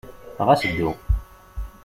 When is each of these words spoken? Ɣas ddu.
Ɣas 0.47 0.61
ddu. 0.71 0.91